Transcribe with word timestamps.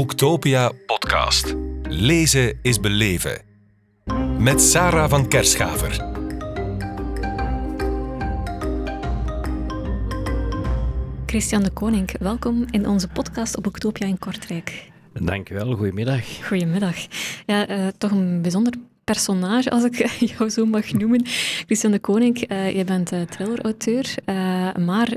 Boektopia 0.00 0.72
podcast. 0.86 1.54
Lezen 1.82 2.58
is 2.62 2.80
beleven. 2.80 3.42
Met 4.38 4.60
Sarah 4.60 5.10
van 5.10 5.28
Kerschaver. 5.28 5.90
Christian 11.26 11.62
de 11.62 11.70
Koning, 11.70 12.18
welkom 12.18 12.64
in 12.70 12.88
onze 12.88 13.08
podcast 13.08 13.56
op 13.56 13.62
Boektopia 13.62 14.06
in 14.06 14.18
Kortrijk. 14.18 14.90
Dankjewel, 15.12 15.76
goedemiddag. 15.76 16.46
Goedemiddag. 16.46 16.96
Ja, 17.46 17.70
uh, 17.70 17.86
toch 17.98 18.10
een 18.10 18.42
bijzonder 18.42 18.72
personage, 19.04 19.70
als 19.70 19.84
ik 19.84 19.96
jou 20.36 20.50
zo 20.50 20.64
mag 20.64 20.92
noemen. 20.92 21.22
Christian 21.66 21.92
de 21.92 21.98
Koning, 21.98 22.52
uh, 22.52 22.76
je 22.76 22.84
bent 22.84 23.12
uh, 23.12 23.20
thrillerauteur, 23.22 24.14
uh, 24.26 24.49
maar 24.78 25.16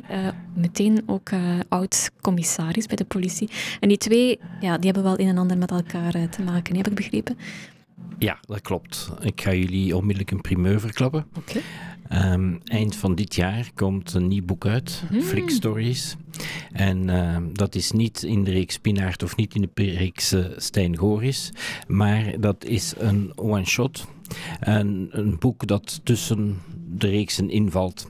meteen 0.54 1.04
ook 1.06 1.30
oud-commissaris 1.68 2.86
bij 2.86 2.96
de 2.96 3.06
politie. 3.06 3.50
En 3.80 3.88
die 3.88 3.98
twee, 3.98 4.40
ja, 4.60 4.76
die 4.78 4.86
hebben 4.86 5.04
wel 5.04 5.20
een 5.20 5.28
en 5.28 5.38
ander 5.38 5.58
met 5.58 5.72
elkaar 5.72 6.30
te 6.30 6.42
maken, 6.42 6.76
heb 6.76 6.88
ik 6.88 6.96
begrepen? 6.96 7.38
Ja, 8.18 8.40
dat 8.46 8.62
klopt. 8.62 9.12
Ik 9.22 9.42
ga 9.42 9.54
jullie 9.54 9.96
onmiddellijk 9.96 10.32
een 10.32 10.42
primeur 10.42 10.80
verklappen. 10.80 11.26
Oké. 11.38 11.60
Um, 12.14 12.60
eind 12.64 12.96
van 12.96 13.16
dit 13.16 13.36
jaar 13.36 13.70
komt 13.76 14.14
een 14.14 14.28
nieuw 14.28 14.46
boek 14.46 14.66
uit, 14.66 15.04
mm. 15.12 15.22
Flick 15.22 15.50
Stories. 15.50 16.16
En 16.72 17.10
uh, 17.10 17.38
dat 17.54 17.76
is 17.76 17.92
niet 17.92 18.24
in 18.24 18.44
de 18.44 18.52
reeks 18.52 18.78
Pinaard 18.78 19.24
of 19.24 19.36
niet 19.36 19.56
in 19.56 19.70
de 19.74 19.84
reeks 19.84 20.34
uh, 20.34 20.46
Stijn 20.58 20.98
Goris, 20.98 21.52
maar 21.88 22.40
dat 22.40 22.66
is 22.66 22.94
een 22.98 23.32
one-shot. 23.36 24.08
Een, 24.60 25.08
een 25.12 25.36
boek 25.40 25.68
dat 25.68 26.00
tussen 26.04 26.62
de 26.96 27.08
reeksen 27.08 27.50
invalt. 27.50 28.10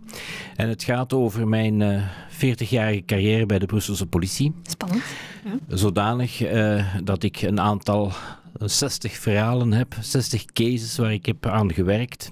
En 0.55 0.70
het 0.70 0.84
gaat 0.84 1.14
over 1.14 1.48
mijn 1.48 1.80
uh, 1.80 2.02
40-jarige 2.30 3.04
carrière 3.05 3.45
bij 3.45 3.59
de 3.59 3.66
Brusselse 3.66 4.05
politie. 4.05 4.54
Spannend. 4.64 5.04
Ja. 5.45 5.76
Zodanig 5.76 6.52
uh, 6.52 6.86
dat 7.04 7.23
ik 7.23 7.41
een 7.41 7.59
aantal 7.59 8.12
60 8.59 9.17
verhalen 9.17 9.73
heb, 9.73 9.95
60 10.02 10.45
cases 10.45 10.98
waar 10.98 11.14
ik 11.14 11.25
heb 11.25 11.45
aan 11.45 11.73
gewerkt. 11.73 12.31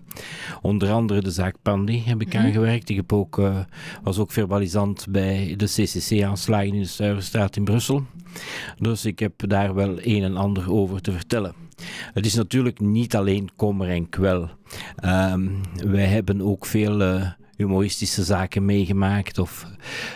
Onder 0.61 0.91
andere 0.91 1.21
de 1.21 1.31
zaak 1.31 1.55
Pandy 1.61 2.03
heb 2.03 2.21
ik 2.21 2.33
mm 2.33 2.39
aan 2.39 2.51
gewerkt. 2.51 2.89
Ik 2.89 2.95
heb 2.95 3.13
ook, 3.13 3.37
uh, 3.37 3.59
was 4.03 4.17
ook 4.17 4.31
verbalisant 4.31 5.05
bij 5.09 5.53
de 5.57 5.65
CCC-aanslagen 5.65 6.73
in 6.73 6.81
de 6.81 6.87
Stuiverstraat 6.87 7.55
in 7.55 7.63
Brussel. 7.63 8.05
Dus 8.79 9.05
ik 9.05 9.19
heb 9.19 9.33
daar 9.37 9.73
wel 9.73 9.97
een 10.01 10.23
en 10.23 10.37
ander 10.37 10.71
over 10.71 11.01
te 11.01 11.11
vertellen. 11.11 11.53
Het 12.13 12.25
is 12.25 12.33
natuurlijk 12.35 12.79
niet 12.79 13.15
alleen 13.15 13.49
kommer 13.55 13.89
en 13.89 14.09
kwel. 14.09 14.49
Um, 15.05 15.61
wij 15.85 16.05
hebben 16.05 16.41
ook 16.41 16.65
veel 16.65 17.01
uh, 17.01 17.31
humoristische 17.55 18.23
zaken 18.23 18.65
meegemaakt 18.65 19.37
of 19.37 19.67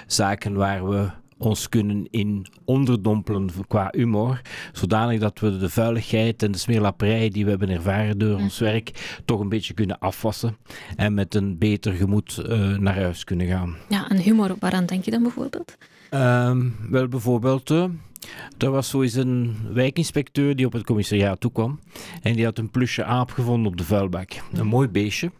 zaken 0.07 0.53
waar 0.53 0.89
we 0.89 1.09
ons 1.37 1.69
kunnen 1.69 2.07
in 2.11 2.45
onderdompelen 2.65 3.49
qua 3.67 3.87
humor, 3.91 4.41
zodanig 4.71 5.19
dat 5.19 5.39
we 5.39 5.57
de 5.57 5.69
vuiligheid 5.69 6.43
en 6.43 6.51
de 6.51 6.57
smeerlapperij 6.57 7.29
die 7.29 7.43
we 7.43 7.49
hebben 7.49 7.69
ervaren 7.69 8.17
door 8.17 8.37
ons 8.37 8.59
werk 8.59 9.19
toch 9.25 9.39
een 9.39 9.49
beetje 9.49 9.73
kunnen 9.73 9.99
afwassen 9.99 10.57
en 10.95 11.13
met 11.13 11.35
een 11.35 11.57
beter 11.57 11.93
gemoed 11.93 12.43
uh, 12.49 12.77
naar 12.77 12.95
huis 12.95 13.23
kunnen 13.23 13.47
gaan. 13.47 13.75
Ja, 13.89 14.09
en 14.09 14.17
humor, 14.17 14.55
waaraan 14.59 14.85
denk 14.85 15.05
je 15.05 15.11
dan 15.11 15.21
bijvoorbeeld? 15.21 15.77
Um, 16.11 16.75
wel, 16.89 17.07
bijvoorbeeld... 17.07 17.71
Uh, 17.71 17.85
er 18.57 18.71
was 18.71 18.89
zo 18.89 19.01
eens 19.01 19.13
een 19.13 19.57
wijkinspecteur 19.73 20.55
die 20.55 20.65
op 20.65 20.73
het 20.73 20.83
commissariaat 20.85 21.39
toekwam 21.39 21.79
en 22.21 22.33
die 22.33 22.45
had 22.45 22.57
een 22.57 22.69
plusje 22.69 23.03
aap 23.03 23.31
gevonden 23.31 23.71
op 23.71 23.77
de 23.77 23.83
vuilbak. 23.83 24.31
Een 24.53 24.67
mooi 24.67 24.87
beestje. 24.87 25.31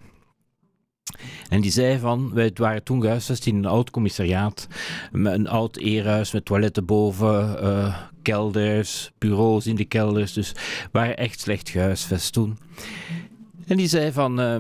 En 1.50 1.62
die 1.62 1.72
zei 1.72 2.00
van, 2.00 2.34
wij 2.34 2.52
waren 2.56 2.84
toen 2.84 3.02
gehuisvest 3.02 3.46
in 3.46 3.56
een 3.56 3.66
oud 3.66 3.90
commissariaat, 3.90 4.68
met 5.12 5.34
een 5.34 5.48
oud 5.48 5.78
eerhuis 5.78 6.32
met 6.32 6.46
toiletten 6.46 6.86
boven, 6.86 7.64
uh, 7.64 7.98
kelders, 8.22 9.12
bureaus 9.18 9.68
in 9.68 9.76
de 9.76 9.86
kelders, 9.86 10.34
dus 10.34 10.52
waren 10.92 11.18
echt 11.18 11.40
slecht 11.40 11.70
gehuisvest 11.70 12.34
toen. 12.34 12.58
En 13.68 13.78
die 13.78 13.88
zei 13.88 14.12
van, 14.12 14.40
uh, 14.40 14.56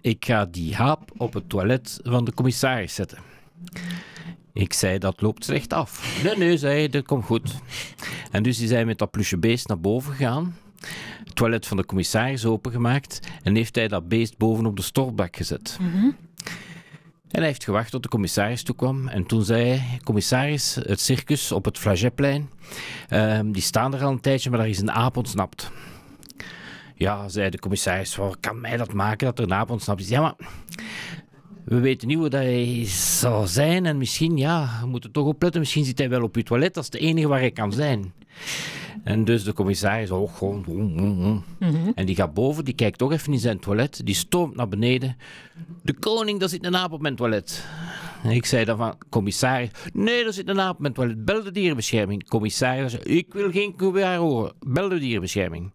ik 0.00 0.24
ga 0.24 0.44
die 0.44 0.74
haap 0.74 1.10
op 1.16 1.32
het 1.32 1.48
toilet 1.48 2.00
van 2.02 2.24
de 2.24 2.34
commissaris 2.34 2.94
zetten. 2.94 3.18
Ik 4.52 4.72
zei, 4.72 4.98
dat 4.98 5.20
loopt 5.20 5.44
slecht 5.44 5.72
af. 5.72 6.22
Nee, 6.24 6.36
nee, 6.36 6.56
zei 6.56 6.78
hij, 6.78 6.88
dat 6.88 7.04
komt 7.04 7.24
goed. 7.24 7.54
En 8.30 8.42
dus 8.42 8.58
die 8.58 8.68
zei 8.68 8.84
met 8.84 8.98
dat 8.98 9.10
plusje 9.10 9.38
beest 9.38 9.68
naar 9.68 9.80
boven 9.80 10.12
gegaan 10.12 10.54
het 11.32 11.40
toilet 11.40 11.66
van 11.66 11.76
de 11.76 11.84
commissaris 11.84 12.44
opengemaakt 12.44 13.20
en 13.42 13.54
heeft 13.54 13.74
hij 13.74 13.88
dat 13.88 14.08
beest 14.08 14.38
bovenop 14.38 14.76
de 14.76 14.82
stortbak 14.82 15.36
gezet. 15.36 15.76
Mm 15.80 15.90
-hmm. 15.90 16.16
En 17.28 17.38
hij 17.38 17.46
heeft 17.46 17.64
gewacht 17.64 17.90
tot 17.90 18.02
de 18.02 18.08
commissaris 18.08 18.62
toekwam. 18.62 19.08
En 19.08 19.26
toen 19.26 19.44
zei 19.44 19.64
hij, 19.64 20.00
commissaris, 20.04 20.74
het 20.74 21.00
circus 21.00 21.52
op 21.52 21.64
het 21.64 21.78
Flagetplein, 21.78 22.50
uh, 23.10 23.40
die 23.44 23.62
staan 23.62 23.94
er 23.94 24.02
al 24.02 24.10
een 24.10 24.20
tijdje, 24.20 24.50
maar 24.50 24.58
daar 24.58 24.68
is 24.68 24.80
een 24.80 24.90
aap 24.90 25.16
ontsnapt. 25.16 25.70
Ja, 26.94 27.28
zei 27.28 27.50
de 27.50 27.58
commissaris, 27.58 28.16
wat 28.16 28.36
kan 28.40 28.60
mij 28.60 28.76
dat 28.76 28.92
maken 28.92 29.26
dat 29.26 29.38
er 29.38 29.44
een 29.44 29.54
aap 29.54 29.70
ontsnapt 29.70 30.00
is? 30.00 30.08
Ja, 30.08 30.20
maar 30.20 30.34
we 31.64 31.80
weten 31.80 32.08
niet 32.08 32.16
hoe 32.16 32.28
dat 32.28 32.42
hij 32.42 32.84
zal 32.86 33.46
zijn 33.46 33.86
en 33.86 33.98
misschien, 33.98 34.36
ja, 34.36 34.78
we 34.80 34.86
moeten 34.86 35.12
toch 35.12 35.26
opletten, 35.26 35.60
misschien 35.60 35.84
zit 35.84 35.98
hij 35.98 36.08
wel 36.08 36.22
op 36.22 36.36
uw 36.36 36.42
toilet, 36.42 36.74
dat 36.74 36.82
is 36.82 36.90
de 36.90 36.98
enige 36.98 37.28
waar 37.28 37.40
hij 37.40 37.50
kan 37.50 37.72
zijn. 37.72 38.12
En 39.04 39.24
dus 39.24 39.44
de 39.44 39.52
commissaris, 39.52 40.10
oh, 40.10 40.36
gewoon. 40.36 40.64
Mm, 40.68 40.92
mm, 40.92 41.14
mm. 41.14 41.44
Mm 41.58 41.68
-hmm. 41.68 41.92
En 41.94 42.06
die 42.06 42.14
gaat 42.14 42.34
boven, 42.34 42.64
die 42.64 42.74
kijkt 42.74 42.98
toch 42.98 43.12
even 43.12 43.32
in 43.32 43.38
zijn 43.38 43.58
toilet, 43.58 44.00
die 44.04 44.14
stormt 44.14 44.56
naar 44.56 44.68
beneden. 44.68 45.16
De 45.82 45.92
koning, 45.92 46.40
daar 46.40 46.48
zit 46.48 46.64
een 46.64 46.76
aap 46.76 46.92
op 46.92 47.00
mijn 47.00 47.16
toilet. 47.16 47.64
En 48.22 48.30
ik 48.30 48.46
zei 48.46 48.64
dan 48.64 48.76
van, 48.76 48.94
commissaris, 49.08 49.68
nee, 49.92 50.24
er 50.24 50.32
zit 50.32 50.48
een 50.48 50.60
aap 50.60 50.74
op 50.74 50.80
mijn 50.80 50.92
toilet. 50.92 51.24
Bel 51.24 51.42
de 51.42 51.50
dierenbescherming. 51.50 52.28
Commissaris, 52.28 52.94
ik 52.94 53.32
wil 53.32 53.50
geen 53.50 53.76
commentaar 53.76 54.16
horen. 54.16 54.52
Bel 54.66 54.88
de 54.88 54.98
dierenbescherming. 54.98 55.72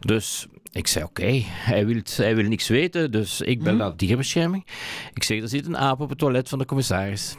Dus 0.00 0.46
ik 0.76 0.86
zei, 0.86 1.04
oké, 1.04 1.20
okay, 1.20 1.42
hij, 1.46 1.86
wil, 1.86 2.00
hij 2.16 2.36
wil 2.36 2.48
niks 2.48 2.68
weten, 2.68 3.10
dus 3.10 3.40
ik 3.40 3.62
bel 3.62 3.74
naar 3.74 3.90
de 3.90 3.96
dierenbescherming. 3.96 4.66
Ik 5.14 5.22
zeg, 5.22 5.42
er 5.42 5.48
zit 5.48 5.66
een 5.66 5.76
aap 5.76 6.00
op 6.00 6.08
het 6.08 6.18
toilet 6.18 6.48
van 6.48 6.58
de 6.58 6.64
commissaris. 6.64 7.36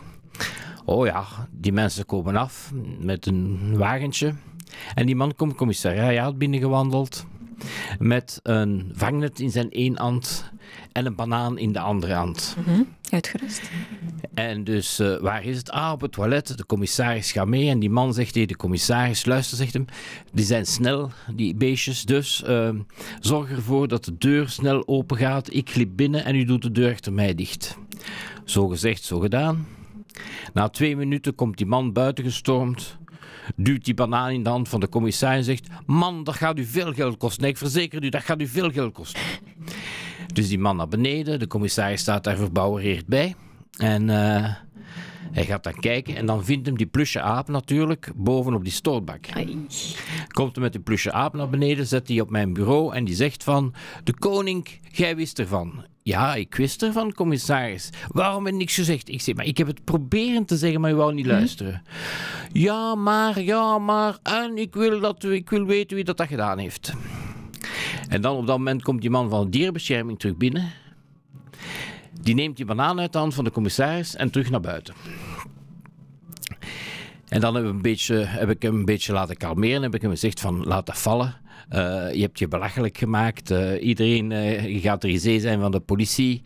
Oh 0.85 1.05
ja, 1.05 1.25
die 1.51 1.71
mensen 1.71 2.05
komen 2.05 2.35
af 2.35 2.71
met 2.99 3.25
een 3.25 3.77
wagentje. 3.77 4.33
En 4.95 5.05
die 5.05 5.15
man 5.15 5.35
komt 5.35 5.55
commissariaat 5.55 6.37
binnengewandeld 6.37 7.25
met 7.99 8.39
een 8.43 8.91
vangnet 8.93 9.39
in 9.39 9.49
zijn 9.49 9.71
één 9.71 9.97
hand 9.97 10.51
en 10.91 11.05
een 11.05 11.15
banaan 11.15 11.57
in 11.57 11.71
de 11.71 11.79
andere 11.79 12.13
hand. 12.13 12.55
Mm 12.57 12.63
-hmm. 12.63 12.87
Uitgerust. 13.09 13.61
En 14.33 14.63
dus, 14.63 14.99
uh, 14.99 15.19
waar 15.19 15.45
is 15.45 15.57
het? 15.57 15.71
Ah, 15.71 15.91
op 15.91 16.01
het 16.01 16.11
toilet. 16.11 16.57
De 16.57 16.65
commissaris 16.65 17.31
gaat 17.31 17.47
mee 17.47 17.69
en 17.69 17.79
die 17.79 17.89
man 17.89 18.13
zegt 18.13 18.33
tegen 18.33 18.47
de 18.47 18.55
commissaris, 18.55 19.25
luister, 19.25 19.57
zegt 19.57 19.73
hem, 19.73 19.85
die 20.33 20.45
zijn 20.45 20.65
snel, 20.65 21.11
die 21.35 21.55
beestjes, 21.55 22.03
dus 22.03 22.43
uh, 22.47 22.69
zorg 23.19 23.51
ervoor 23.51 23.87
dat 23.87 24.05
de 24.05 24.17
deur 24.17 24.49
snel 24.49 24.87
open 24.87 25.17
gaat. 25.17 25.53
Ik 25.53 25.69
glip 25.69 25.89
binnen 25.95 26.25
en 26.25 26.35
u 26.35 26.43
doet 26.43 26.61
de 26.61 26.71
deur 26.71 26.91
achter 26.91 27.13
mij 27.13 27.35
dicht. 27.35 27.77
Zo 28.45 28.67
gezegd, 28.67 29.03
zo 29.03 29.19
gedaan. 29.19 29.67
Na 30.53 30.69
twee 30.69 30.95
minuten 30.95 31.35
komt 31.35 31.57
die 31.57 31.65
man 31.65 31.93
buiten 31.93 32.23
gestormd 32.23 32.97
duwt 33.55 33.85
die 33.85 33.93
banaan 33.93 34.31
in 34.31 34.43
de 34.43 34.49
hand 34.49 34.69
van 34.69 34.79
de 34.79 34.89
commissaris 34.89 35.37
en 35.37 35.43
zegt: 35.43 35.67
Man, 35.85 36.23
dat 36.23 36.35
gaat 36.35 36.57
u 36.57 36.65
veel 36.65 36.93
geld 36.93 37.17
kosten. 37.17 37.41
Nee, 37.41 37.51
ik 37.51 37.57
verzeker 37.57 38.03
u, 38.03 38.09
dat 38.09 38.23
gaat 38.23 38.41
u 38.41 38.47
veel 38.47 38.71
geld 38.71 38.93
kosten. 38.93 39.21
Dus 40.33 40.47
die 40.47 40.59
man 40.59 40.75
naar 40.75 40.87
beneden, 40.87 41.39
de 41.39 41.47
commissaris 41.47 42.01
staat 42.01 42.23
daar 42.23 42.37
verbouwereerd 42.37 43.05
bij. 43.05 43.35
En 43.77 44.09
uh, 44.09 44.53
hij 45.31 45.45
gaat 45.45 45.63
dan 45.63 45.79
kijken 45.79 46.15
en 46.15 46.25
dan 46.25 46.45
vindt 46.45 46.65
hem 46.65 46.77
die 46.77 46.85
plusje 46.87 47.21
aap 47.21 47.47
natuurlijk 47.47 48.11
bovenop 48.15 48.63
die 48.63 48.71
stootbak. 48.73 49.25
Ai. 49.33 49.65
Komt 50.27 50.53
hij 50.55 50.63
met 50.63 50.71
die 50.71 50.81
plusje 50.81 51.11
aap 51.11 51.33
naar 51.33 51.49
beneden, 51.49 51.87
zet 51.87 52.07
die 52.07 52.21
op 52.21 52.29
mijn 52.29 52.53
bureau 52.53 52.93
en 52.95 53.05
die 53.05 53.15
zegt 53.15 53.43
van... 53.43 53.73
De 54.03 54.13
koning, 54.17 54.67
jij 54.91 55.15
wist 55.15 55.39
ervan. 55.39 55.85
Ja, 56.03 56.35
ik 56.35 56.55
wist 56.55 56.83
ervan, 56.83 57.13
commissaris. 57.13 57.89
Waarom 58.07 58.45
heb 58.45 58.53
ik 58.53 58.59
niks 58.59 58.75
gezegd? 58.75 59.09
Ik 59.09 59.21
zeg, 59.21 59.35
maar 59.35 59.45
ik 59.45 59.57
heb 59.57 59.67
het 59.67 59.83
proberen 59.83 60.45
te 60.45 60.57
zeggen, 60.57 60.81
maar 60.81 60.91
u 60.91 60.95
wou 60.95 61.13
niet 61.13 61.25
Mhm. 61.25 61.35
luisteren. 61.35 61.81
Ja, 62.51 62.95
maar, 62.95 63.41
ja, 63.41 63.77
maar... 63.77 64.17
En 64.23 64.57
ik 64.57 64.73
wil, 64.75 64.99
dat, 64.99 65.23
ik 65.23 65.49
wil 65.49 65.65
weten 65.65 65.95
wie 65.95 66.05
dat, 66.05 66.17
dat 66.17 66.27
gedaan 66.27 66.57
heeft. 66.57 66.93
En 68.09 68.21
dan 68.21 68.35
op 68.35 68.47
dat 68.47 68.57
moment 68.57 68.83
komt 68.83 69.01
die 69.01 69.09
man 69.09 69.29
van 69.29 69.43
de 69.43 69.49
dierenbescherming 69.49 70.19
terug 70.19 70.37
binnen. 70.37 70.71
Die 72.21 72.35
neemt 72.35 72.57
die 72.57 72.65
banaan 72.65 72.99
uit 72.99 73.11
de 73.13 73.17
hand 73.17 73.33
van 73.33 73.43
de 73.43 73.51
commissaris 73.51 74.15
en 74.15 74.29
terug 74.31 74.49
naar 74.49 74.59
buiten. 74.61 74.93
En 77.27 77.41
dan 77.41 77.55
heb, 77.55 77.63
we 77.63 77.69
een 77.69 77.81
beetje, 77.81 78.15
heb 78.15 78.49
ik 78.49 78.61
hem 78.61 78.75
een 78.75 78.85
beetje 78.85 79.13
laten 79.13 79.37
kalmeren. 79.37 79.81
Heb 79.81 79.95
ik 79.95 80.01
hem 80.01 80.11
gezegd 80.11 80.39
van 80.39 80.63
laat 80.63 80.85
dat 80.85 80.97
vallen. 80.97 81.35
Uh, 81.69 82.13
je 82.13 82.21
hebt 82.21 82.39
je 82.39 82.47
belachelijk 82.47 82.97
gemaakt. 82.97 83.51
Uh, 83.51 83.83
iedereen 83.83 84.31
uh, 84.31 84.81
gaat 84.81 85.05
zee 85.07 85.39
zijn 85.39 85.59
van 85.59 85.71
de 85.71 85.79
politie. 85.79 86.41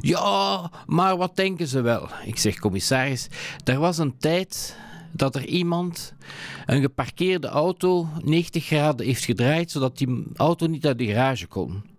Ja, 0.00 0.70
maar 0.86 1.16
wat 1.16 1.36
denken 1.36 1.66
ze 1.66 1.80
wel? 1.80 2.08
Ik 2.24 2.38
zeg, 2.38 2.58
commissaris, 2.58 3.28
er 3.64 3.78
was 3.78 3.98
een 3.98 4.18
tijd 4.18 4.76
dat 5.12 5.34
er 5.34 5.46
iemand 5.46 6.14
een 6.66 6.80
geparkeerde 6.80 7.46
auto 7.46 8.08
90 8.22 8.64
graden 8.64 9.06
heeft 9.06 9.24
gedraaid, 9.24 9.70
zodat 9.70 9.98
die 9.98 10.24
auto 10.36 10.66
niet 10.66 10.86
uit 10.86 10.98
de 10.98 11.06
garage 11.06 11.46
kon. 11.46 11.93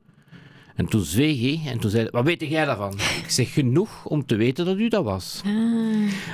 En 0.75 0.85
toen 0.85 1.01
zweeg 1.03 1.39
hij 1.39 1.71
en 1.71 1.79
toen 1.79 1.89
zei 1.89 2.01
hij, 2.03 2.11
wat 2.11 2.23
weet 2.23 2.41
jij 2.41 2.65
daarvan? 2.65 2.93
Ik 2.93 3.25
zeg, 3.29 3.53
genoeg 3.53 4.05
om 4.05 4.25
te 4.25 4.35
weten 4.35 4.65
dat 4.65 4.77
u 4.77 4.87
dat 4.87 5.03
was. 5.03 5.41
Ah, 5.45 5.51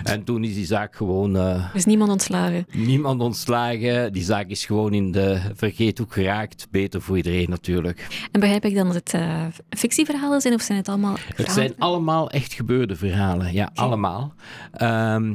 En 0.03 0.23
toen 0.23 0.43
is 0.43 0.53
die 0.53 0.65
zaak 0.65 0.95
gewoon... 0.95 1.35
eh, 1.35 1.53
er 1.55 1.71
is 1.73 1.85
niemand 1.85 2.11
ontslagen. 2.11 2.65
Niemand 2.71 3.21
ontslagen. 3.21 4.13
Die 4.13 4.23
zaak 4.23 4.47
is 4.47 4.65
gewoon 4.65 4.93
in 4.93 5.11
de 5.11 5.41
vergeethoek 5.55 6.13
geraakt. 6.13 6.67
Beter 6.71 7.01
voor 7.01 7.17
iedereen 7.17 7.49
natuurlijk. 7.49 8.07
En 8.31 8.39
begrijp 8.39 8.65
ik 8.65 8.75
dan 8.75 8.85
dat 8.85 8.95
het 8.95 9.13
eh, 9.13 9.45
fictieverhalen 9.69 10.41
zijn 10.41 10.53
of 10.53 10.61
zijn 10.61 10.77
het 10.77 10.89
allemaal 10.89 11.13
Het 11.13 11.23
verhalen? 11.35 11.53
zijn 11.53 11.73
allemaal 11.79 12.29
echt 12.29 12.53
gebeurde 12.53 12.95
verhalen. 12.95 13.53
Ja, 13.53 13.69
allemaal. 13.73 14.33
Ehm, 14.71 15.31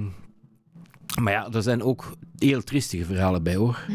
maar 1.20 1.32
ja, 1.32 1.48
er 1.52 1.62
zijn 1.62 1.82
ook 1.82 2.16
heel 2.38 2.62
triestige 2.62 3.04
verhalen 3.04 3.42
bij 3.42 3.54
hoor. 3.54 3.86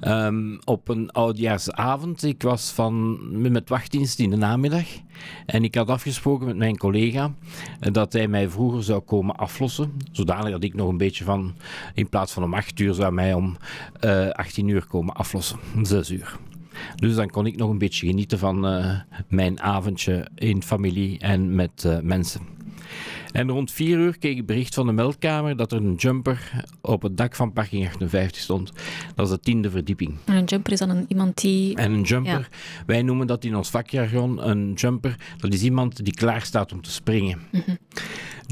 Ehm, 0.00 0.56
op 0.64 0.88
een 0.88 1.10
oudjaarsavond, 1.10 2.22
ik 2.22 2.42
was 2.42 2.70
van, 2.70 3.18
met 3.52 3.68
wachtdienst 3.68 4.18
in 4.18 4.30
de 4.30 4.36
namiddag. 4.36 4.86
En 5.46 5.64
ik 5.64 5.74
had 5.74 5.88
afgesproken 5.88 6.46
met 6.46 6.56
mijn 6.56 6.76
collega 6.76 7.34
eh, 7.80 7.92
dat 7.92 8.12
hij 8.12 8.28
mij 8.28 8.48
vroeger 8.48 8.82
zou 8.82 9.00
komen 9.00 9.36
aflossen. 9.36 9.92
Zodanig 10.12 10.50
dat 10.50 10.64
ik 10.64 10.74
nog 10.74 10.88
een 10.88 10.96
beetje 10.96 11.24
van, 11.24 11.54
in 11.94 12.08
plaats 12.08 12.32
van 12.32 12.42
om 12.42 12.54
8 12.54 12.80
uur, 12.80 12.94
zou 12.94 13.12
mij 13.12 13.34
om 13.34 13.56
eh 14.00 14.28
18 14.28 14.68
uur 14.68 14.86
komen 14.86 15.14
aflossen. 15.14 15.58
6 15.82 16.10
uur. 16.10 16.38
Dus 16.96 17.14
dan 17.14 17.30
kon 17.30 17.46
ik 17.46 17.56
nog 17.56 17.70
een 17.70 17.78
beetje 17.78 18.06
genieten 18.06 18.38
van 18.38 18.66
eh, 18.66 19.00
mijn 19.28 19.60
avondje 19.60 20.28
in 20.34 20.62
familie 20.62 21.18
en 21.18 21.54
met 21.54 22.00
mensen. 22.02 22.40
En 23.32 23.48
rond 23.48 23.72
4 23.72 23.98
uur 23.98 24.18
kreeg 24.18 24.36
ik 24.36 24.46
bericht 24.46 24.74
van 24.74 24.86
de 24.86 24.92
meldkamer 24.92 25.56
dat 25.56 25.72
er 25.72 25.78
een 25.78 25.94
jumper 25.94 26.64
op 26.80 27.02
het 27.02 27.16
dak 27.16 27.34
van 27.34 27.52
parking 27.52 27.86
58 27.86 28.42
stond. 28.42 28.72
Dat 29.14 29.26
is 29.26 29.32
de 29.32 29.40
tiende 29.40 29.70
verdieping. 29.70 30.16
En 30.24 30.34
een 30.34 30.44
jumper 30.44 30.72
is 30.72 30.78
dan 30.78 30.90
een, 30.90 31.04
iemand 31.08 31.40
die... 31.40 31.76
En 31.76 31.92
een 31.92 32.02
jumper, 32.02 32.48
wij 32.86 33.02
noemen 33.02 33.26
dat 33.26 33.44
in 33.44 33.56
ons 33.56 33.70
vakjargon 33.70 34.48
een 34.48 34.72
jumper, 34.72 35.14
dat 35.36 35.52
is 35.52 35.62
iemand 35.62 36.04
die 36.04 36.14
klaar 36.14 36.42
staat 36.42 36.72
om 36.72 36.82
te 36.82 36.90
springen. 36.90 37.38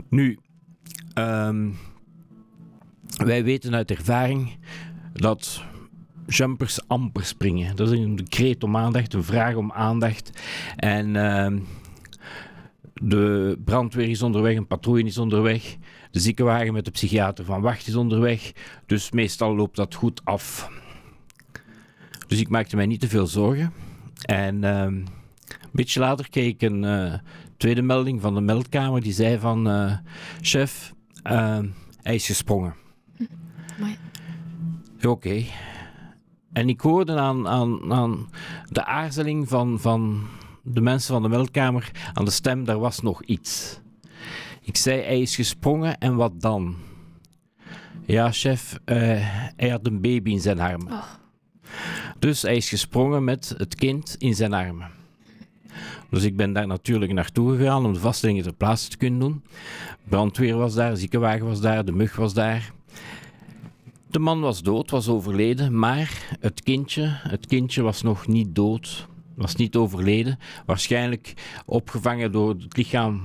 Nu, 0.09 0.39
ehm, 1.15 1.69
wij 3.17 3.45
weten 3.45 3.75
uit 3.75 3.91
ervaring 3.91 4.57
dat 5.13 5.63
jumpers 6.27 6.89
amper 6.89 7.25
springen. 7.25 7.77
Dat 7.77 7.91
is 7.91 7.99
een 7.99 8.27
kreet 8.29 8.65
om 8.65 8.77
aandacht, 8.77 9.15
een 9.15 9.25
vraag 9.25 9.55
om 9.55 9.73
aandacht. 9.73 10.31
En 10.77 11.17
ehm, 11.17 11.59
de 13.03 13.59
brandweer 13.65 14.09
is 14.09 14.23
onderweg, 14.23 14.57
een 14.57 14.67
patrouille 14.67 15.05
is 15.05 15.19
onderweg. 15.19 15.77
De 16.11 16.21
ziekenwagen 16.21 16.73
met 16.73 16.85
de 16.85 16.91
psychiater 16.91 17.45
van 17.45 17.61
wacht 17.61 17.87
is 17.87 17.95
onderweg. 17.95 18.53
Dus 18.87 19.11
meestal 19.11 19.55
loopt 19.55 19.77
dat 19.77 19.95
goed 19.95 20.21
af. 20.25 20.71
Dus 22.27 22.41
ik 22.41 22.49
maakte 22.49 22.77
mij 22.77 22.87
niet 22.87 23.01
te 23.01 23.09
veel 23.09 23.27
zorgen. 23.27 23.73
En 24.23 24.65
ehm, 24.65 24.95
een 24.95 25.07
beetje 25.73 26.01
later 26.01 26.31
kreeg 26.31 26.47
ik 26.47 26.63
een 26.63 26.85
eh, 26.85 27.15
tweede 27.57 27.83
melding 27.83 28.21
van 28.21 28.35
de 28.35 28.41
meldkamer. 28.41 29.01
Die 29.01 29.13
zei 29.13 29.39
van, 29.39 29.69
eh, 29.69 29.97
chef, 30.41 30.95
ehm, 31.23 31.67
hij 32.03 32.15
is 32.15 32.27
gesprongen. 32.27 32.75
Oké. 35.03 35.45
En 36.53 36.69
ik 36.69 36.81
hoorde 36.81 37.15
aan, 37.19 37.49
aan, 37.49 37.93
aan 37.93 38.29
de 38.69 38.85
aarzeling 38.85 39.49
van, 39.49 39.81
van 39.81 40.27
de 40.75 40.81
mensen 40.81 41.13
van 41.13 41.23
de 41.23 41.29
meldkamer, 41.29 41.91
aan 42.13 42.25
de 42.25 42.31
stem, 42.31 42.65
daar 42.65 42.79
was 42.79 43.01
nog 43.01 43.23
iets. 43.23 43.81
Ik 44.63 44.77
zei, 44.77 45.01
hij 45.01 45.21
is 45.21 45.35
gesprongen 45.35 45.99
en 45.99 46.17
wat 46.17 46.41
dan? 46.41 46.77
Ja, 48.07 48.33
chef, 48.33 48.79
eh, 48.85 48.97
hij 49.57 49.69
had 49.69 49.87
een 49.87 50.01
baby 50.01 50.31
in 50.31 50.41
zijn 50.41 50.61
armen. 50.61 50.93
Oh. 50.93 51.05
Dus 52.19 52.43
hij 52.43 52.57
is 52.57 52.69
gesprongen 52.69 53.25
met 53.25 53.55
het 53.57 53.75
kind 53.75 54.17
in 54.19 54.35
zijn 54.35 54.53
armen. 54.53 54.91
Dus 56.11 56.25
ik 56.25 56.37
ben 56.37 56.53
daar 56.53 56.67
natuurlijk 56.67 57.13
naartoe 57.13 57.57
gegaan 57.57 57.85
om 57.85 57.93
de 57.93 58.01
vaststellingen 58.01 58.43
ter 58.43 58.55
plaatse 58.55 58.89
te 58.89 58.97
kunnen 58.97 59.21
doen. 59.21 59.43
Brandweer 60.09 60.57
was 60.57 60.75
daar, 60.75 60.97
ziekenwagen 60.97 61.47
was 61.47 61.61
daar, 61.61 61.85
de 61.85 61.93
mug 61.93 62.17
was 62.17 62.35
daar. 62.35 62.73
De 64.11 64.19
man 64.19 64.41
was 64.41 64.63
dood, 64.63 64.91
was 64.91 65.09
overleden, 65.09 65.79
maar 65.79 66.37
het 66.41 66.63
kindje, 66.63 67.09
het 67.11 67.47
kindje 67.47 67.83
was 67.83 68.03
nog 68.03 68.27
niet 68.27 68.55
dood, 68.55 69.07
was 69.39 69.55
niet 69.55 69.77
overleden. 69.77 70.39
Waarschijnlijk 70.67 71.35
opgevangen 71.67 72.33
door 72.33 72.49
het 72.49 72.77
lichaam 72.77 73.23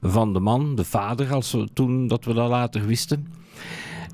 van 0.00 0.32
de 0.32 0.40
man, 0.40 0.74
de 0.74 0.84
vader, 0.84 1.32
als 1.32 1.52
we, 1.52 1.68
toen 1.72 2.06
dat 2.06 2.24
we 2.24 2.34
dat 2.34 2.48
later 2.48 2.86
wisten. 2.86 3.26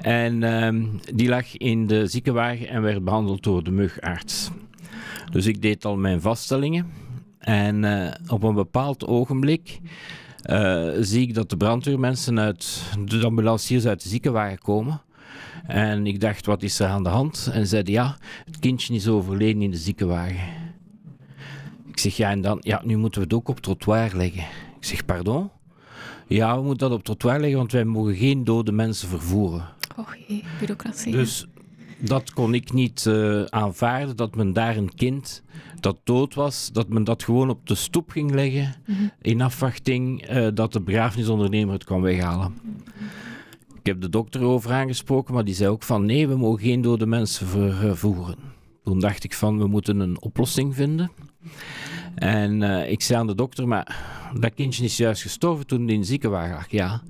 En 0.01 0.43
ehm, 0.43 0.85
die 1.15 1.29
lag 1.29 1.57
in 1.57 1.87
de 1.87 2.07
ziekenwagen 2.07 2.69
en 2.69 2.83
werd 2.83 3.05
behandeld 3.05 3.43
door 3.43 3.65
de 3.65 3.71
mugarts. 3.71 4.51
Dus 5.31 5.47
ik 5.47 5.63
deed 5.63 5.85
al 5.85 5.97
mijn 5.97 6.21
vaststellingen. 6.21 6.87
En 7.39 7.85
eh, 7.85 8.15
op 8.29 8.43
een 8.43 8.55
bepaald 8.55 9.07
ogenblik 9.07 9.81
eh, 10.43 10.89
zie 11.01 11.23
ik 11.23 11.35
dat 11.35 11.51
de 11.51 11.57
brandweermensen 11.57 12.41
uit 12.41 12.83
de 13.05 13.25
ambulanciers 13.25 13.87
uit 13.87 14.03
de 14.03 14.09
ziekenwagen 14.09 14.59
komen. 14.59 15.01
En 15.67 16.07
ik 16.07 16.21
dacht, 16.21 16.47
wat 16.47 16.63
is 16.63 16.81
er 16.81 16.89
aan 16.89 17.03
de 17.03 17.09
hand? 17.09 17.51
En 17.53 17.67
zeiden, 17.67 17.93
ja, 17.93 18.17
het 18.45 18.59
kindje 18.59 18.95
is 18.95 19.09
overleden 19.09 19.63
in 19.63 19.71
de 19.71 19.77
ziekenwagen. 19.77 20.68
Ik 21.99 22.05
zeg, 22.05 22.17
ja, 22.17 22.31
en 22.31 22.41
dan, 22.41 22.59
ja, 22.61 22.83
nu 22.85 22.97
moeten 22.97 23.21
we 23.21 23.27
het 23.27 23.37
ook 23.37 23.49
op 23.49 23.61
trottoir 23.61 24.11
leggen. 24.15 24.43
Ik 24.77 24.85
zeg, 24.85 25.05
pardon? 25.05 25.51
Ja, 26.27 26.57
we 26.57 26.63
moeten 26.63 26.89
dat 26.89 26.99
op 26.99 27.05
trottoir 27.05 27.41
leggen, 27.41 27.59
want 27.59 27.73
wij 27.73 27.85
mogen 27.85 28.15
geen 28.15 28.45
dode 28.45 28.73
mensen 28.73 29.09
vervoeren. 29.09 29.65
Och 29.97 30.17
jee, 30.27 30.45
bureaucratie. 30.59 31.13
Dus 31.13 31.47
dat 31.99 32.33
kon 32.33 32.55
ik 32.55 32.73
niet 32.73 33.07
eh, 33.07 33.45
aanvaarden, 33.45 34.17
dat 34.17 34.37
men 34.37 34.53
daar 34.53 34.77
een 34.77 34.95
kind 34.95 35.43
dat 35.81 35.97
dood 36.05 36.35
was, 36.35 36.71
dat 36.73 36.89
men 36.89 37.05
dat 37.05 37.23
gewoon 37.23 37.51
op 37.51 37.67
de 37.67 37.75
stoep 37.75 38.11
ging 38.11 38.31
leggen, 38.35 38.75
in 39.23 39.41
afwachting 39.41 40.23
eh, 40.23 40.49
dat 40.55 40.73
de 40.73 40.81
begrafenisondernemer 40.81 41.75
het 41.75 41.85
kwam 41.85 42.03
weghalen. 42.03 42.55
Ik 43.79 43.87
heb 43.87 44.01
de 44.01 44.09
dokter 44.09 44.43
over 44.43 44.73
aangesproken, 44.73 45.35
maar 45.35 45.45
die 45.45 45.55
zei 45.55 45.71
ook 45.71 45.83
van 45.83 46.07
nee, 46.07 46.29
we 46.29 46.37
mogen 46.37 46.65
geen 46.65 46.81
dode 46.81 47.07
mensen 47.07 47.47
vervoeren. 47.47 48.37
Toen 48.85 49.01
dacht 49.01 49.25
ik 49.25 49.35
van, 49.35 49.59
we 49.59 49.67
moeten 49.67 50.01
een 50.01 50.21
oplossing 50.21 50.75
vinden. 50.75 51.11
En 52.19 52.63
eh, 52.63 52.91
ik 52.91 53.03
zei 53.03 53.19
aan 53.19 53.27
de 53.27 53.35
dokter, 53.35 53.69
maar 53.69 53.97
dat 54.41 54.55
kindje 54.55 54.85
is 54.85 54.97
juist 54.97 55.23
gestorven 55.23 55.67
toen 55.67 55.85
hij 55.85 55.95
in 55.95 56.01
de 56.01 56.07
ziekenwagen. 56.07 56.67
Ja. 56.71 57.03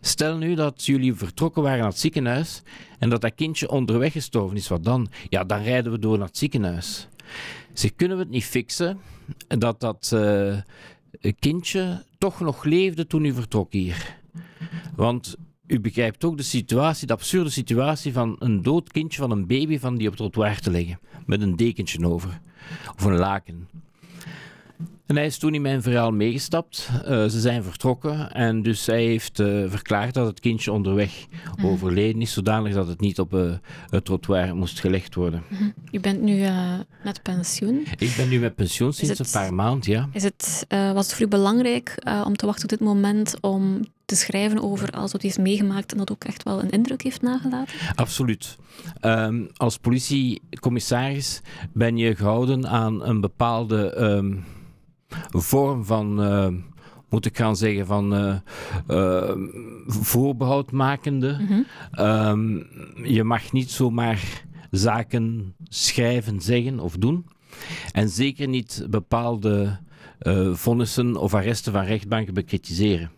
Stel 0.00 0.36
nu 0.36 0.54
dat 0.54 0.84
jullie 0.84 1.14
vertrokken 1.14 1.62
waren 1.62 1.78
naar 1.78 1.88
het 1.88 1.98
ziekenhuis 1.98 2.62
en 2.98 3.10
dat 3.10 3.20
dat 3.20 3.34
kindje 3.34 3.70
onderweg 3.70 4.12
gestorven 4.12 4.56
is, 4.56 4.68
wat 4.68 4.84
dan? 4.84 5.08
Ja, 5.28 5.44
dan 5.44 5.62
rijden 5.62 5.92
we 5.92 5.98
door 5.98 6.18
naar 6.18 6.26
het 6.26 6.38
ziekenhuis. 6.38 7.08
Zeg, 7.72 7.94
kunnen 7.96 8.16
we 8.16 8.22
het 8.22 8.32
niet 8.32 8.44
fixen 8.44 8.98
dat 9.48 9.80
dat 9.80 10.10
eh, 10.14 11.32
kindje 11.38 12.04
toch 12.18 12.40
nog 12.40 12.64
leefde 12.64 13.06
toen 13.06 13.24
u 13.24 13.32
vertrok 13.32 13.72
hier? 13.72 14.18
Want 14.94 15.36
u 15.66 15.80
begrijpt 15.80 16.24
ook 16.24 16.36
de 16.36 16.42
situatie, 16.42 17.06
de 17.06 17.12
absurde 17.12 17.50
situatie 17.50 18.12
van 18.12 18.36
een 18.38 18.62
dood 18.62 18.92
kindje 18.92 19.20
van 19.20 19.30
een 19.30 19.46
baby 19.46 19.78
van 19.78 19.96
die 19.96 20.06
op 20.08 20.12
het 20.12 20.20
trottoir 20.20 20.60
te 20.60 20.70
leggen. 20.70 20.98
Met 21.26 21.40
een 21.40 21.56
dekentje 21.56 22.06
over. 22.06 22.40
Of 22.96 23.04
een 23.04 23.16
laken. 23.16 23.68
En 25.06 25.16
hij 25.16 25.26
is 25.26 25.38
toen 25.38 25.54
in 25.54 25.62
mijn 25.62 25.82
verhaal 25.82 26.10
meegestapt. 26.12 26.88
Eh, 27.04 27.24
ze 27.26 27.40
zijn 27.40 27.62
vertrokken 27.62 28.32
en 28.32 28.62
dus 28.62 28.86
hij 28.86 29.04
heeft 29.04 29.40
eh, 29.40 29.64
verklaard 29.68 30.14
dat 30.14 30.26
het 30.26 30.40
kindje 30.40 30.72
onderweg 30.72 31.26
overleden 31.62 32.20
is, 32.22 32.32
zodanig 32.32 32.74
dat 32.74 32.88
het 32.88 33.00
niet 33.00 33.18
op 33.20 33.34
eh, 33.34 33.50
het 33.90 34.04
trottoir 34.04 34.56
moest 34.56 34.80
gelegd 34.80 35.14
worden. 35.14 35.42
U 35.92 36.00
bent 36.00 36.20
nu 36.22 36.46
met 37.04 37.22
pensioen. 37.22 37.86
Ik 37.98 38.14
ben 38.16 38.28
nu 38.28 38.38
met 38.40 38.54
pensioen 38.54 38.92
sinds 38.92 39.18
het- 39.18 39.26
een 39.26 39.40
paar 39.40 39.54
maanden, 39.54 39.90
ja. 39.92 40.08
Is 40.12 40.22
het, 40.22 40.66
was 40.68 41.06
het 41.06 41.14
voor 41.14 41.26
u 41.26 41.28
belangrijk 41.28 42.02
om 42.26 42.36
te 42.36 42.46
wachten 42.46 42.64
op 42.64 42.70
dit 42.70 42.80
moment 42.80 43.36
om 43.40 43.80
te 44.04 44.16
schrijven 44.16 44.62
over 44.62 44.90
alles 44.90 45.12
wat 45.12 45.22
heeft 45.22 45.38
meegemaakt 45.38 45.92
en 45.92 45.98
dat 45.98 46.10
ook 46.10 46.24
echt 46.24 46.42
wel 46.42 46.62
een 46.62 46.70
indruk 46.70 47.02
heeft 47.02 47.22
nagelaten? 47.22 47.74
Absoluut. 47.94 48.56
Ehm, 49.00 49.44
als 49.56 49.78
politiecommissaris 49.78 51.40
ben 51.72 51.96
je 51.96 52.16
gehouden 52.16 52.68
aan 52.68 53.04
een 53.06 53.20
bepaalde 53.20 53.90
ehm, 53.92 54.34
vorm 55.30 55.84
van, 55.84 56.22
ehm, 56.22 56.54
moet 57.08 57.26
ik 57.26 57.36
gaan 57.36 57.56
zeggen, 57.56 57.86
van 57.86 58.14
eh, 58.14 58.36
ehm, 58.86 59.40
voorbehoud 59.86 60.72
makende. 60.72 61.64
Ehm, 61.92 62.56
je 63.02 63.24
mag 63.24 63.52
niet 63.52 63.70
zomaar 63.70 64.44
zaken 64.70 65.54
schrijven, 65.68 66.40
zeggen 66.40 66.80
of 66.80 66.96
doen. 66.96 67.26
En 67.92 68.08
zeker 68.08 68.48
niet 68.48 68.86
bepaalde 68.90 69.78
eh 70.18 70.54
vonnissen 70.54 71.16
of 71.16 71.34
arresten 71.34 71.72
van 71.72 71.84
rechtbanken 71.84 72.34
bekritiseren. 72.34 73.10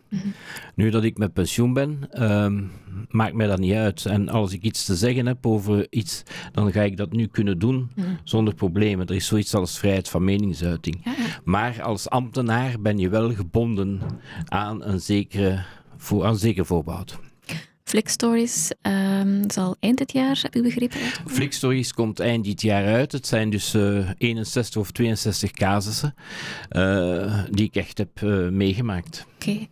Nu 0.75 0.91
dat 0.91 1.05
ik 1.05 1.19
met 1.19 1.33
pensioen 1.33 1.73
ben, 1.73 2.09
ehm, 2.11 2.63
maakt 3.09 3.35
mij 3.35 3.47
dat 3.47 3.59
niet 3.59 3.75
uit. 3.75 4.07
En 4.07 4.29
als 4.29 4.53
ik 4.53 4.63
iets 4.63 4.85
te 4.85 4.97
zeggen 4.97 5.27
heb 5.27 5.47
over 5.47 5.87
iets, 5.91 6.23
dan 6.53 6.73
ga 6.73 6.83
ik 6.83 6.97
dat 6.97 7.13
nu 7.13 7.27
kunnen 7.27 7.59
doen 7.59 7.91
zonder 8.25 8.55
problemen. 8.55 9.07
Er 9.07 9.15
is 9.15 9.27
zoiets 9.27 9.55
als 9.55 9.79
vrijheid 9.79 10.09
van 10.09 10.25
meningsuiting. 10.25 11.01
Ja, 11.05 11.11
ja. 11.11 11.41
Maar 11.45 11.83
als 11.83 12.09
ambtenaar 12.09 12.81
ben 12.81 12.99
je 12.99 13.09
wel 13.09 13.35
gebonden 13.35 14.01
aan 14.45 14.85
een 14.85 15.01
zekere 15.01 15.65
voor, 15.97 16.25
aan 16.25 16.33
een 16.33 16.39
zeker 16.39 16.67
voorbehoud. 16.67 17.19
Flick 17.89 18.09
Stories 18.09 18.71
um, 18.83 19.51
zal 19.51 19.77
eind 19.81 19.99
dit 19.99 20.13
jaar, 20.13 20.39
heb 20.43 20.57
ik 20.57 20.63
begrepen? 20.63 21.01
Stories 21.53 21.93
komt 21.93 22.21
eind 22.21 22.45
dit 22.45 22.63
jaar 22.63 22.87
uit. 22.87 23.13
Het 23.13 23.27
zijn 23.27 23.51
dus 23.51 23.75
uh, 23.75 24.11
61 24.19 24.81
of 24.81 24.91
62 24.91 25.51
casussen 25.51 26.15
uh, 26.71 27.43
die 27.51 27.67
ik 27.67 27.75
echt 27.75 27.99
heb 27.99 28.21
uh, 28.21 28.49
meegemaakt. 28.49 29.27
Oké. 29.35 29.51
Okay. 29.51 29.69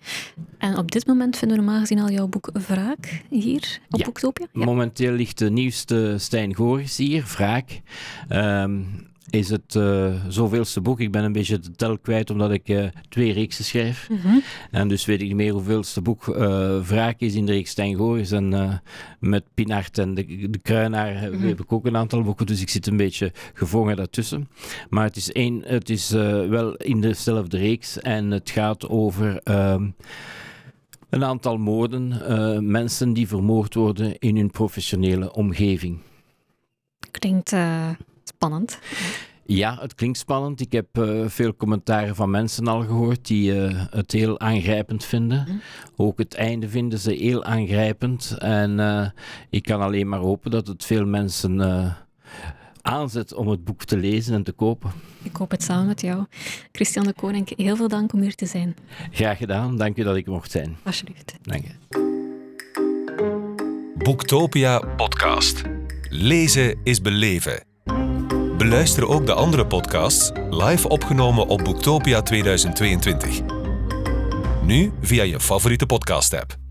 En 0.58 0.78
op 0.78 0.90
dit 0.90 1.06
moment 1.06 1.37
vinden 1.37 1.56
we 1.56 1.62
normaal 1.62 1.80
gezien 1.80 1.99
al 1.99 2.11
jouw 2.11 2.26
boek 2.26 2.50
Wraak 2.66 3.23
hier 3.30 3.80
op 3.90 3.99
ja. 3.99 4.04
Boektopia? 4.04 4.46
Ja. 4.52 4.64
Momenteel 4.64 5.12
ligt 5.12 5.38
de 5.38 5.50
nieuwste 5.50 6.14
Stijn 6.18 6.54
Goris 6.54 6.96
hier, 6.96 7.25
Wraak. 7.37 7.80
Um, 8.28 9.06
is 9.30 9.49
het 9.49 9.75
uh, 9.75 10.14
zoveelste 10.28 10.80
boek. 10.80 11.00
Ik 11.00 11.12
ben 11.12 11.25
een 11.25 11.33
beetje 11.33 11.59
de 11.59 11.71
tel 11.71 11.99
kwijt 11.99 12.30
omdat 12.30 12.50
ik 12.50 12.68
uh, 12.68 12.87
twee 13.09 13.33
reeksen 13.33 13.64
schrijf. 13.64 14.09
Mm 14.09 14.16
-hmm. 14.16 14.42
En 14.71 14.88
dus 14.88 15.04
weet 15.04 15.21
ik 15.21 15.26
niet 15.26 15.37
meer 15.37 15.52
hoeveelste 15.52 16.00
boek 16.00 16.26
uh, 16.26 16.37
Wraak 16.80 17.21
is 17.21 17.35
in 17.35 17.47
de 17.47 17.52
reeks 17.52 17.71
Stijn 17.71 17.97
Goris. 17.97 18.30
En 18.30 18.80
met 19.21 19.45
Pinart 19.54 19.99
en 19.99 20.14
de, 20.14 20.50
de 20.50 20.59
Kruinaar 20.59 21.12
mm 21.12 21.38
-hmm. 21.38 21.49
heb 21.49 21.61
ik 21.61 21.73
ook 21.73 21.87
een 21.87 21.97
aantal 21.97 22.23
boeken. 22.23 22.47
Dus 22.47 22.61
ik 22.61 22.68
zit 22.68 22.87
een 22.87 22.97
beetje 22.97 23.33
gevangen 23.54 23.97
daartussen. 23.97 24.49
Maar 24.88 25.04
het 25.04 25.16
is, 25.16 25.33
één, 25.33 25.62
het 25.64 25.90
is 25.90 26.11
wel 26.11 26.75
in 26.75 27.00
dezelfde 27.00 27.59
reeks. 27.59 28.00
En 28.00 28.30
het 28.30 28.50
gaat 28.50 28.88
over... 28.88 29.40
een 31.11 31.25
aantal 31.25 31.56
moorden, 31.59 32.71
mensen 32.71 33.12
die 33.12 33.28
vermoord 33.28 33.75
worden 33.75 34.18
in 34.18 34.37
hun 34.37 34.50
professionele 34.50 35.33
omgeving. 35.33 35.99
Klinkt 37.11 37.54
spannend. 38.37 38.78
Ja, 39.47 39.78
het 39.81 39.95
klinkt 39.95 40.19
spannend. 40.19 40.61
Ik 40.61 40.73
heb 40.73 40.99
uh, 40.99 41.28
veel 41.28 41.57
commentaren 41.57 42.14
van 42.14 42.31
mensen 42.31 42.66
al 42.66 42.81
gehoord 42.81 43.26
die 43.26 43.55
uh, 43.55 43.85
het 43.90 44.12
heel 44.12 44.40
aangrijpend 44.40 45.05
vinden. 45.05 45.47
Mm. 45.49 45.61
Ook 45.97 46.19
het 46.19 46.35
einde 46.35 46.69
vinden 46.69 46.99
ze 46.99 47.12
heel 47.12 47.45
aangrijpend. 47.45 48.37
En 48.38 48.78
uh, 48.78 49.09
ik 49.50 49.62
kan 49.62 49.81
alleen 49.81 50.09
maar 50.09 50.19
hopen 50.19 50.50
dat 50.50 50.66
het 50.66 50.85
veel 50.85 51.07
mensen 51.07 51.61
aanzet 52.83 53.35
om 53.35 53.49
het 53.49 53.64
boek 53.64 53.85
te 53.85 53.97
lezen 53.97 54.35
en 54.35 54.43
te 54.43 54.52
kopen. 54.52 54.90
Ik 55.23 55.37
hoop 55.37 55.50
het 55.50 55.62
samen 55.62 55.87
met 55.87 56.00
jou. 56.00 56.25
Christian 56.73 57.07
de 57.07 57.12
Koning, 57.12 57.57
heel 57.57 57.76
veel 57.76 57.88
dank 57.88 58.12
om 58.12 58.21
hier 58.21 58.35
te 58.35 58.47
zijn. 58.47 58.76
Graag 59.11 59.38
gedaan. 59.38 59.76
Dank 59.76 59.97
u 59.97 60.02
dat 60.02 60.16
ik 60.16 60.26
mocht 60.26 60.50
zijn. 60.50 60.76
Alsjeblieft. 60.83 61.35
Dank 61.43 61.64
je. 61.64 61.75
Boektopia 63.97 64.78
podcast. 64.78 65.62
Lezen 66.09 66.78
is 66.85 67.00
beleven. 67.00 67.75
Beluister 68.56 69.08
ook 69.08 69.26
de 69.26 69.32
andere 69.32 69.66
podcasts 69.66 70.30
live 70.50 70.88
opgenomen 70.88 71.46
op 71.46 71.64
Boektopia 71.64 72.22
2022. 72.22 73.40
Nu 74.62 74.92
via 75.00 75.22
je 75.22 75.40
favoriete 75.40 75.86
podcast-app. 75.86 76.65